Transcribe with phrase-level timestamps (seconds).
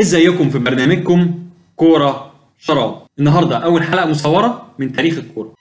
[0.00, 1.34] إزيكم في برنامجكم
[1.76, 3.02] كورة شراب.
[3.18, 5.54] النهاردة أول حلقة مصورة من تاريخ الكورة.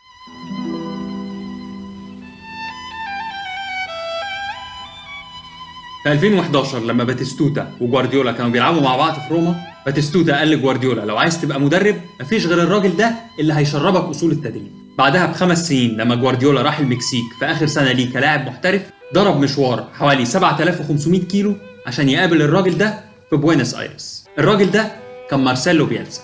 [6.03, 11.17] في 2011 لما باتيستوتا وجوارديولا كانوا بيلعبوا مع بعض في روما باتيستوتا قال لجوارديولا لو
[11.17, 14.71] عايز تبقى مدرب مفيش غير الراجل ده اللي هيشربك أصول التدريب.
[14.97, 18.81] بعدها بخمس سنين لما جوارديولا راح المكسيك في آخر سنة ليه كلاعب محترف
[19.13, 21.55] ضرب مشوار حوالي 7500 كيلو
[21.87, 24.22] عشان يقابل الراجل ده في بوينس آيرس.
[24.39, 24.91] الراجل ده
[25.29, 26.21] كان مارسيلو بيلسا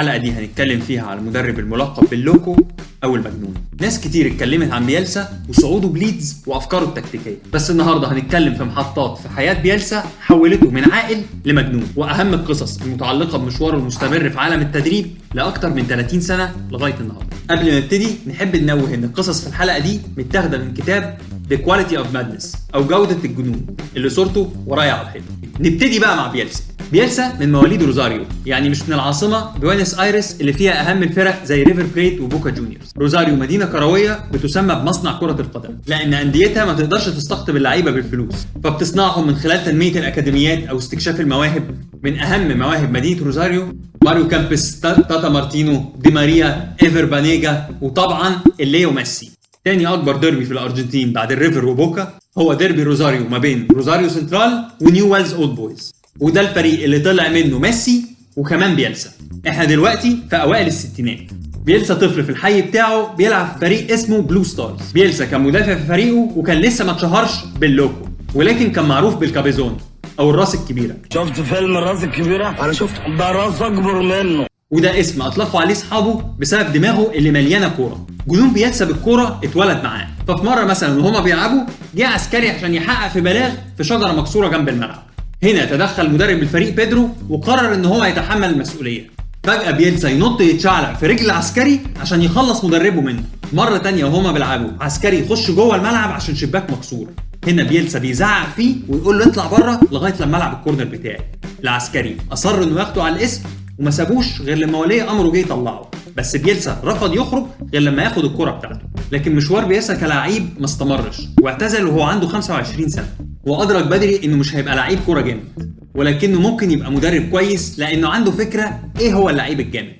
[0.00, 2.56] الحلقة دي هنتكلم فيها على المدرب الملقب باللوكو
[3.04, 7.36] أو المجنون ناس كتير اتكلمت عن بيلسا وصعوده بليدز وأفكاره التكتيكية.
[7.52, 11.84] بس النهاردة هنتكلم في محطات في حياة بيلسا حولته من عاقل لمجنون.
[11.96, 17.26] وأهم القصص المتعلقة بمشواره المستمر في عالم التدريب لأكتر من 30 سنة لغاية النهاردة.
[17.50, 21.18] قبل ما نبتدي نحب ننوه إن القصص في الحلقة دي متاخدة من كتاب
[21.52, 25.24] The Quality of Madness أو جودة الجنون اللي صورته ورايا على الحيطة
[25.60, 26.62] نبتدي بقى مع بيلسا.
[26.92, 31.62] بيلسا من مواليد روزاريو يعني مش من العاصمة بوينس آيرس اللي فيها أهم الفرق زي
[31.62, 32.92] ريفر بليت وبوكا جونيورز.
[32.98, 39.26] روزاريو مدينة كروية بتسمى بمصنع كرة القدم لأن أنديتها ما تقدرش تستقطب اللعيبة بالفلوس فبتصنعهم
[39.26, 41.62] من خلال تنمية الأكاديميات أو استكشاف المواهب.
[42.02, 48.90] من أهم مواهب مدينة روزاريو ماريو كامبس تاتا مارتينو دي ماريا إيفر بانيجا وطبعا الليو
[48.90, 49.30] ميسي.
[49.64, 54.64] تاني أكبر ديربي في الأرجنتين بعد الريفر وبوكا هو ديربي روزاريو ما بين روزاريو سنترال
[54.80, 55.97] ونيولز أولد بويز.
[56.20, 58.04] وده الفريق اللي طلع منه ميسي
[58.36, 59.10] وكمان بيلسا.
[59.48, 61.18] إحنا دلوقتي في أوائل الستينات.
[61.64, 65.86] بيلسا طفل في الحي بتاعه بيلعب في فريق اسمه بلو ستارز بيلسا كان مدافع في
[65.86, 67.30] فريقه وكان لسه ما اتشهرش
[67.60, 69.76] باللوكو ولكن كان معروف بالكابيزون
[70.18, 70.96] أو الراس الكبيرة.
[71.14, 74.46] شفت فيلم الراس الكبيرة؟ أنا شفت ده راس أكبر منه.
[74.70, 78.06] وده اسم اطلقوا عليه أصحابه بسبب دماغه اللي مليانة كورة.
[78.28, 80.06] جنون بيلسا بالكورة اتولد معاه.
[80.28, 81.60] ففي مرة مثلا وهما بيلعبوا
[81.94, 85.07] جه عسكري عشان يحقق في بلاغ في شجرة مكسورة جنب الملعب.
[85.42, 89.10] هنا تدخل مدرب الفريق بيدرو وقرر إن هو يتحمل المسؤولية.
[89.44, 93.22] فجأة بيلسا ينط يتشعلق في رجل العسكري عشان يخلص مدربه منه.
[93.52, 94.70] مرة تانية وهما بيلعبوا.
[94.80, 97.08] عسكري يخش جوه الملعب عشان شباك مكسور.
[97.46, 101.20] هنا بيلسا بيزعق فيه ويقول له اطلع بره لغاية لما العب الكورنر بتاعي.
[101.62, 103.42] العسكري أصر إنه ياخده على الاسم
[103.78, 105.90] وما سابوش غير لما ولي أمره جه يطلعه.
[106.16, 108.80] بس بيلسا رفض يخرج غير لما ياخد الكرة بتاعته.
[109.12, 113.08] لكن مشوار بيلسا كلاعب ما استمرش واعتزل وهو عنده 25 سنة.
[113.48, 118.30] وأدرك بدري إنه مش هيبقى لعيب كورة جامد ولكنه ممكن يبقى مدرب كويس لأنه عنده
[118.30, 119.92] فكرة إيه هو اللعيب الجامد.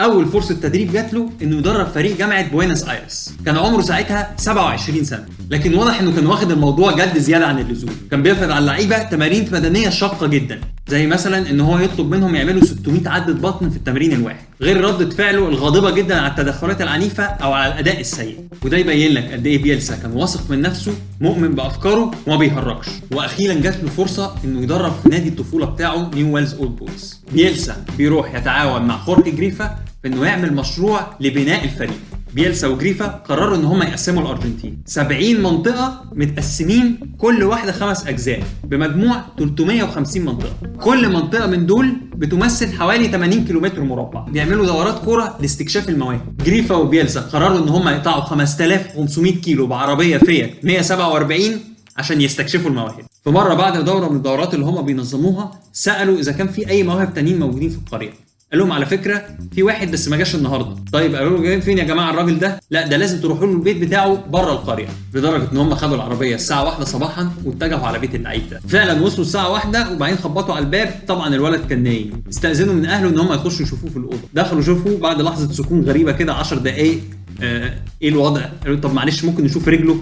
[0.00, 3.34] أول فرصة تدريب جات له إنه يدرب فريق جامعة بوينس آيرس.
[3.46, 7.90] كان عمره ساعتها 27 سنة لكن واضح إنه كان واخد الموضوع جد زيادة عن اللزوم.
[8.10, 10.60] كان بيفرض على اللعيبة تمارين بدنية شاقة جدا.
[10.88, 15.10] زي مثلا إن هو يطلب منهم يعملوا 600 عده بطن في التمرين الواحد غير ردة
[15.10, 18.38] فعله الغاضبة جدا على التدخلات العنيفة أو على الأداء السيء.
[18.64, 22.86] وده يبين لك قد إيه بيلسا كان واثق من نفسه مؤمن بأفكاره وما بيهرجش.
[23.12, 28.34] وأخيرا جات له فرصة إنه يدرب في نادي الطفولة بتاعه نيولز اولد بويز بيلسا بيروح
[28.34, 32.00] يتعاون مع خورخي جريفا في إنه يعمل مشروع لبناء الفريق.
[32.34, 34.82] بيلسا وجريفا قرروا إن هم يقسموا الأرجنتين.
[34.86, 40.52] 70 منطقة متقسمين كل واحدة خمس أجزاء بمجموع 350 منطقة.
[40.80, 46.36] كل منطقة من دول بتمثل حوالي 80 كيلومتر مربع بيعملوا دورات كورة لاستكشاف المواهب.
[46.46, 51.60] جريفا وبيلسا قرروا إن هم يقطعوا 5500 كيلو بعربية فيات 147
[51.96, 53.04] عشان يستكشفوا المواهب.
[53.24, 57.14] في مرة بعد دورة من الدورات اللي هم بينظموها سألوا إذا كان في أي مواهب
[57.14, 58.27] تانيين موجودين في القرية.
[58.52, 59.22] قال لهم على فكرة
[59.52, 60.76] في واحد بس ما جاش النهارده.
[60.92, 63.76] طيب قالوا له جايين فين يا جماعة الراجل ده؟ لا ده لازم تروحوا له البيت
[63.76, 68.42] بتاعه بره القرية لدرجة إن هم خدوا العربية الساعة واحدة صباحا واتجهوا على بيت اللعيب
[68.50, 68.60] ده.
[68.68, 70.94] فعلا وصلوا الساعة واحدة وبعدين خبطوا على الباب.
[71.08, 72.22] طبعا الولد كان نايم.
[72.28, 74.18] استأذنوا من أهله إن هم يخشوا يشوفوه في الأوضة.
[74.34, 77.00] دخلوا شوفوا بعد لحظة سكون غريبة كده 10 دقائق
[77.42, 79.96] آه إيه الوضع؟ قالوا طب معلش ممكن نشوف رجله؟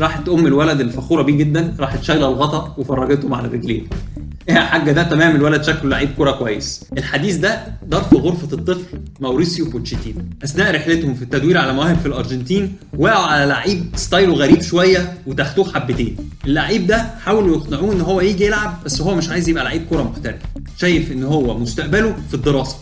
[0.00, 3.82] راحت أم الولد الفخورة بيه جدا راحت شايلة الغطا وفرجتهم على رجليه
[4.48, 6.84] يا حاجة ده تمام الولد شكله لعيب كورة كويس.
[6.98, 10.20] الحديث ده دار في غرفة الطفل ماوريسيو بوتشيتينو.
[10.44, 15.72] أثناء رحلتهم في التدوير على مواهب في الأرجنتين وقعوا على لعيب ستايله غريب شوية وتخين
[15.72, 16.16] حبتين.
[16.44, 20.02] اللعيب ده حاولوا يقنعوه إن هو يجي يلعب بس هو مش عايز يبقى لعيب كورة
[20.02, 20.40] محترف.
[20.78, 22.76] شايف إن هو مستقبله في الدراسة.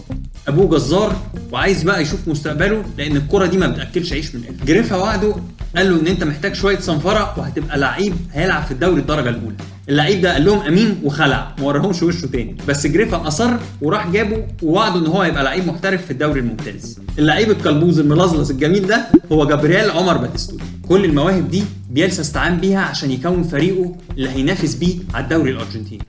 [0.48, 1.16] أبوه جزار
[1.52, 5.34] وعايز بقى يشوف مستقبله لأن الكره دي ما بتأكلش عيش بس جريفا وعده
[5.76, 9.56] قال له إن أنت محتاج شوية صنفرة وهتبقى لعيب هيلعب في الدوري الدرجة الأولى.
[9.90, 12.56] اللعيب ده قال لهم آمين وخلع ما وراهمش وشه تاني.
[12.68, 13.50] بس جريفا أصر
[13.82, 17.00] وراح جابه ووعده إن هو يبقى لعيب محترف في الدوري الممتاز.
[17.18, 22.80] اللعيب الكلبوز الملظلظ الجميل ده هو جابرييل عمر باتيستوتا كل المواهب دي بيلسا استعان بيها
[22.80, 26.02] عشان يكون فريقه اللي هينافس بيه على الدوري الأرجنتيني.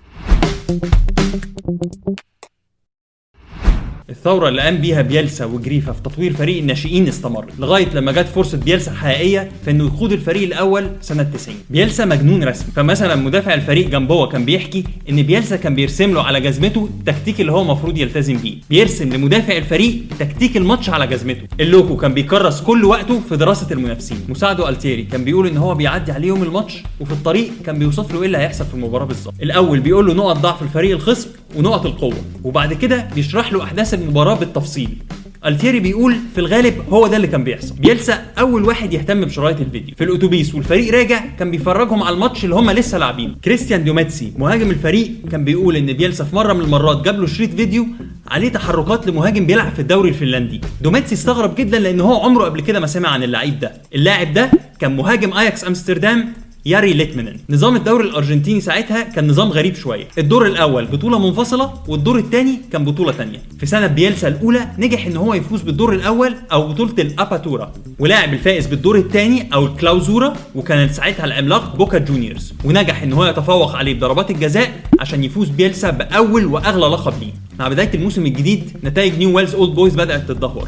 [4.12, 8.58] الثورة اللي قام بيها بيلسا وجريفا في تطوير فريق الناشئين استمرت لغاية لما جت فرصة
[8.58, 12.72] بيلسا حقيقية في إنه يقود الفريق الأول سنة 90 بيلسا مجنون رسمي.
[12.75, 17.52] فمثلا مدافع الفريق جامبوا كان بيحكي إن بيلسا كان بيرسم له على جزمته التكتيك اللي
[17.52, 18.56] هو المفروض يلتزم بيه.
[18.69, 21.42] بيرسم لمدافع الفريق تكتيك الماتش على جزمته.
[21.60, 24.18] اللوكو كان بيكرس كل وقته في دراسة المنافسين.
[24.30, 28.19] مساعده ألتيري كان بيقول إن هو بيعدي عليه يوم الماتش وفي الطريق كان بيوصف له
[28.19, 29.34] إيه اللي هيحصل في المباراة بالظبط.
[29.44, 32.16] الأول بيقول له نقط ضعف الفريق الخصم ونقط القوة.
[32.44, 34.98] وبعد كده بيشرح له أحداث المباراه بالتفصيل.
[35.45, 37.75] التيري بيقول في الغالب هو ده اللي كان بيحصل.
[37.75, 39.95] بيلسا أول واحد يهتم بشرايط الفيديو.
[39.95, 43.36] في الأتوبيس والفريق راجع كان بيفرجهم على الماتش اللي هم لسه لاعبينه.
[43.45, 47.53] كريستيان دوماتسي مهاجم الفريق كان بيقول إن بيلسا في مرة من المرات جاب له شريط
[47.53, 47.88] فيديو
[48.27, 50.62] عليه تحركات لمهاجم بيلعب في الدوري الفنلندي.
[50.81, 53.74] دوماس استغرب جدا لأن هو عمره قبل كده ما سمع عن اللعيب ده.
[53.95, 56.33] اللاعب ده كان مهاجم اياكس امستردام
[56.66, 57.38] ياري ليتمنن.
[57.50, 60.08] نظام الدوري الأرجنتيني ساعتها كان نظام غريب شوية.
[60.18, 65.18] الدور الأول بطولة منفصلة والدور الثاني كان بطولة ثانية في سنة بيلسا الأولى نجح إن
[65.18, 67.72] هو يفوز بالدور الأول أو بطولة الأباتورا.
[68.00, 72.54] ولعب الفايز بالدور الثاني أو الكلاوزورا وكانت ساعتها العملاق بوكا جونيورز.
[72.66, 77.34] ونجح إن هو يتفوق عليه بضربات الجزاء عشان يفوز بيلسا بأول وأغلى لقب ليه.
[77.60, 80.68] مع بداية الموسم الجديد نتائج نيو ويلز أولد بويز بدأت تتدهور.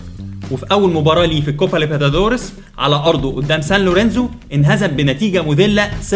[0.51, 5.89] وفي أول مباراة ليه في الكوبا ليبرتادورس على أرضه قدام سان لورينزو انهزم بنتيجة مذلة
[6.11, 6.15] 6-0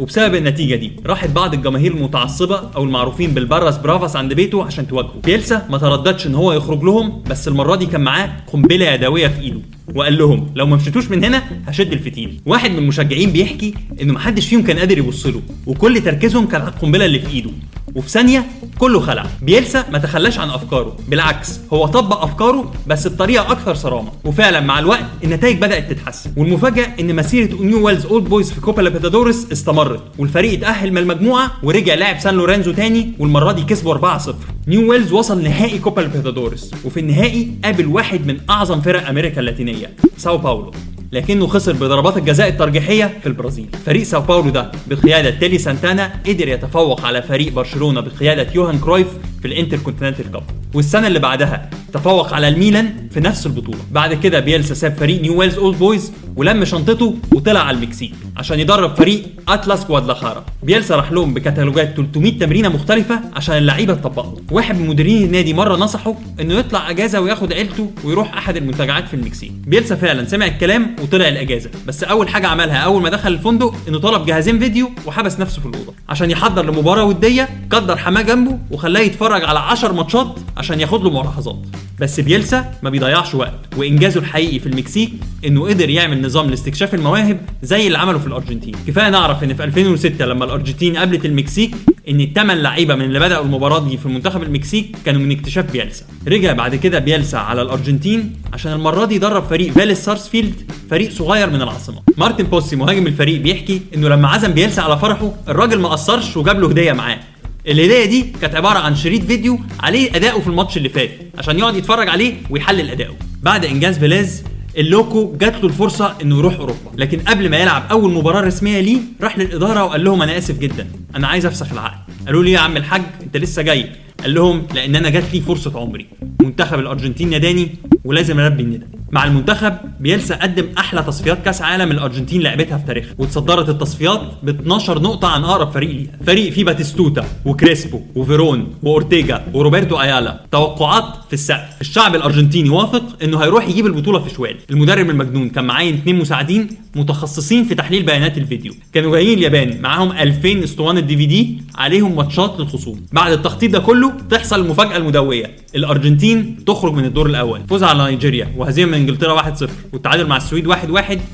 [0.00, 5.14] وبسبب النتيجة دي راحت بعض الجماهير المتعصبة أو المعروفين بالبراس برافاس عند بيته عشان تواجهه.
[5.24, 9.40] بيلسا ما ترددش إن هو يخرج لهم بس المرة دي كان معاه قنبلة يدوية في
[9.40, 9.60] إيده.
[9.94, 12.40] وقال لهم لو ما مشيتوش من هنا هشد الفتيل.
[12.46, 16.70] واحد من المشجعين بيحكي إنه محدش فيهم كان قادر يبص له وكل تركيزهم كان على
[16.70, 17.50] القنبلة اللي في إيده.
[17.94, 18.46] وفي ثانية
[18.78, 19.26] كله خلع.
[19.42, 20.96] بيلسا ما تخلاش عن أفكاره.
[21.08, 24.12] بالعكس هو طبق أفكاره بس بطريقة أكثر صرامة.
[24.24, 26.30] وفعلا مع الوقت النتائج بدأت تتحسن.
[26.36, 31.50] والمفاجأة إن مسيرة نيو ويلز اولد بويز في كوبا ليبرتادورس استمرت والفريق اتأهل من المجموعة
[31.62, 34.32] ورجع لعب سان لورينزو تاني والمرة دي كسبوا 4-0
[34.66, 39.90] نيو ويلز وصل نهائي كوبا ليبرتادورس وفي النهائي قابل واحد من أعظم فرق أمريكا اللاتينية
[40.16, 40.72] ساو باولو.
[41.12, 43.68] لكنه خسر بضربات الجزاء الترجيحية في البرازيل.
[43.86, 49.06] فريق ساو باولو ده بقيادة تيلي سانتانا قدر يتفوق على فريق برشلونة بقيادة يوهان كرويف
[49.42, 50.42] في ال Intercontinental Cup.
[50.74, 53.78] والسنة اللي بعدها تفوق على الميلان في نفس البطولة.
[53.90, 58.60] بعد كده بيلسا ساب فريق نيو ويلز أولد بويز ولم شنطته وطلع على المكسيك عشان
[58.60, 64.78] يدرب فريق اتلاس جوادلاخارا بيلسا راح لهم بكتالوجات 300 تمرينة مختلفة عشان اللعيبة تطبقها واحد
[64.78, 69.52] من مديرين النادي مرة نصحه إنه يطلع أجازة وياخد عيلته ويروح أحد المنتجعات في المكسيك.
[69.66, 73.98] بيلسا فعلا سمع الكلام وطلع الأجازة بس أول حاجة عملها أول ما دخل الفندق إنه
[73.98, 75.94] طلب جهازين فيديو وحبس نفسه في الأوضة.
[76.08, 81.10] عشان يحضر لمباراة ودية قعد حماه جنبه وخلاه يتفرج على 10 ماتشات عشان ياخد له
[81.10, 81.58] ملاحظات.
[82.00, 85.12] بس بيلسا ما بيضيعش وقت وإنجازه الحقيقي في المكسيك
[85.46, 88.74] إنه قدر يعمل نظام لاستكشاف المواهب زي اللي عمله في الأرجنتين.
[88.86, 91.74] كفاية نعرف إن في 2006 لما الأرجنتين قابلت المكسيك
[92.08, 96.04] إن الثمان لعيبة من اللي بدأوا المباراة دي في منتخب المكسيك كانوا من اكتشاف بيلسا.
[96.28, 100.54] رجع بعد كده بيلسا على الأرجنتين عشان المرة دي درب فريق فيليز سارسفيلد
[100.90, 102.02] فريق صغير من العاصمة.
[102.16, 106.60] مارتن بوسي مهاجم الفريق بيحكي إنه لما عزم بيلسا على فرحه الراجل ما قصرش وجاب
[106.60, 107.18] له هدية معاه.
[107.66, 111.76] الهديه دي كانت عبارة عن شريط فيديو عليه أداؤه في الماتش اللي فات عشان يقعد
[111.76, 113.16] يتفرج عليه ويحلل أداؤه.
[113.42, 114.44] بعد إنجاز فيليز
[114.78, 116.90] اللوكو جات له الفرصة إنه يروح أوروبا.
[116.96, 120.86] لكن قبل ما يلعب أول مباراة رسمية ليه راح للإدارة وقال لهم أنا آسف جدا
[121.16, 121.98] أنا عايز أفسخ العقد.
[122.26, 123.90] قالوا لي يا عم الحاج أنت لسه جاي؟
[124.20, 126.06] قال لهم لأن أنا جات لي فرصة عمري.
[126.42, 127.68] منتخب الأرجنتين ناداني
[128.04, 133.14] ولازم ألبي الندا مع المنتخب بيلسا قدم أحلى تصفيات كأس عالم الأرجنتين لعبتها في تاريخها.
[133.18, 136.10] واتصدرت التصفيات ب 12 نقطة عن أقرب فريق ليها.
[136.26, 140.40] فريق فيه باتيستوتا وكريسبو وفيرون وأورتيجا وروبرتو أيالا.
[140.52, 144.56] توقعات في السقف الشعب الأرجنتيني واثق إنه هيروح يجيب البطولة في شوال.
[144.70, 148.74] المدرب المجنون كان معين اثنين مساعدين متخصصين في تحليل بيانات الفيديو.
[148.92, 153.06] كانوا جايين اليابان معاهم 2000 أسطوانة دي في دي عليهم ماتشات للخصوم.
[153.12, 155.56] بعد التخطيط ده كله تحصل المفاجأة المدوية.
[155.74, 160.72] الأرجنتين تخرج من الدور الأول فوز على نيجيريا وهزيمة من إنجلترا 1-0 والتعادل مع السويد
[160.72, 160.76] 1-1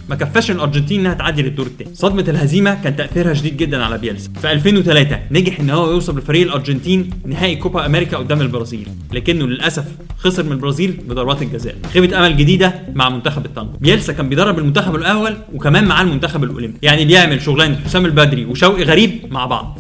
[0.09, 4.31] ما كفاش الأرجنتين إنها تعدي للدور الثاني صدمة الهزيمة كان تأثيرها شديد جدا على بيلسا.
[4.41, 9.85] في 2003 نجح إن هو يوصل بفريق الأرجنتين نهائي كوبا أمريكا قدام البرازيل لكنه للأسف
[10.19, 11.77] خسر من البرازيل بضربات الجزاء.
[11.95, 16.79] خيبه أمل جديدة مع منتخب التانجو بيلسا كان بيدرب المنتخب الأول وكمان معاه المنتخب الأولمبي
[16.83, 19.79] يعني بيعمل شغلانة حسام البدري وشوقي غريب مع بعض.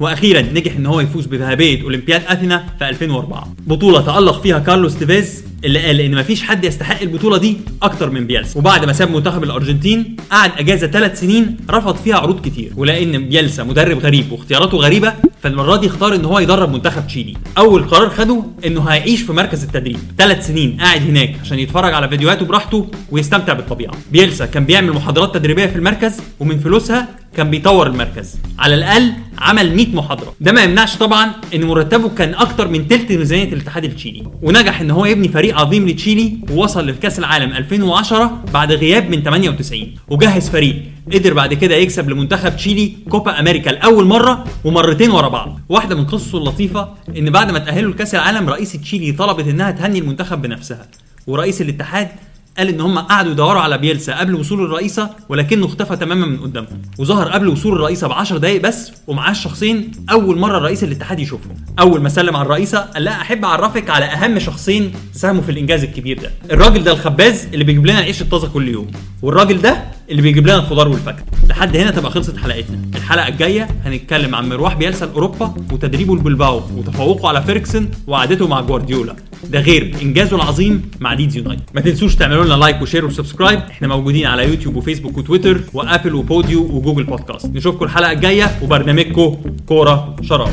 [0.00, 5.44] وأخيرا نجح إن هو يفوز بذهبية أولمبياد أثينا في 2004 بطولة تألق فيها كارلوس تيفيز
[5.64, 8.58] اللي قال إن مفيش حد يستحق البطولة دي أكتر من بيلسا.
[8.58, 12.72] وبعد ما ساب منتخب الأرجنتين قعد أجازة ثلاث سنين رفض فيها عروض كتير.
[12.76, 15.12] ولأن بيلسا مدرب غريب واختياراته غريبة
[15.42, 17.34] فالمرة دي اختار إن هو يدرب منتخب تشيلي.
[17.58, 19.98] أول قرار خده إنه هيعيش في مركز التدريب.
[20.18, 23.94] ثلاث سنين قاعد هناك عشان يتفرج على فيديوهاته براحته ويستمتع بالطبيعة.
[24.12, 28.34] بيلسا كان بيعمل محاضرات تدريبية في المركز ومن فلوسها كان بيطور المركز.
[28.58, 30.34] على الأقل عمل 100 محاضرة.
[30.40, 34.26] ده ما يمنعش طبعا إن مرتبه كان أكتر من تلت ميزانية الاتحاد التشيلي.
[34.42, 39.94] ونجح إن هو يبني فريق عظيم لتشيلي ووصل لكأس العالم 2010 بعد غياب من 98
[40.08, 45.60] وجهز فريق قدر بعد كده يكسب لمنتخب تشيلي كوبا أمريكا لأول مرة ومرتين ورا بعض.
[45.68, 46.88] واحدة من قصصه اللطيفة
[47.18, 50.88] إن بعد ما تأهلوا لكأس العالم رئيس تشيلي طلبت إنها تهني المنتخب بنفسها.
[51.26, 52.08] ورئيس الاتحاد
[52.58, 56.82] قال إن هم قعدوا يدوروا على بيلسا قبل وصول الرئيسة ولكنه اختفى تماما من قدامهم.
[56.98, 61.56] وظهر قبل وصول الرئيسة ب 10 دقائق بس ومعاه الشخصين أول مرة رئيس الاتحاد يشوفهم.
[61.80, 65.84] أول ما سلم على الرئيسة قال لها أحب أعرفك على أهم شخصين ساهموا في الإنجاز
[65.84, 66.30] الكبير ده.
[66.50, 68.86] الراجل ده الخباز اللي بيجيب لنا العيش الطازة كل يوم
[69.22, 71.24] والراجل ده اللي بيجيب لنا الخضار والفاكهة.
[71.48, 72.78] لحد هنا تبقى خلصت حلقتنا.
[72.94, 79.16] الحلقة الجاية هنتكلم عن مروح بيلسا لاوروبا وتدريبه لبلباو وتفوقه على فيركسون وقعدته مع جوارديولا.
[79.44, 83.09] ده غير إنجازه العظيم مع ليدز يونايتد ما تنسوش تعملوا لنا like و share و
[83.09, 89.36] subscribe إحنا موجودين على يوتيوب وفيسبوك وتويتر وابل بودكاست وجوجل بودكاست نشوفكم الحلقة الجاية وبرنامجكم
[89.66, 90.52] كورة شراب.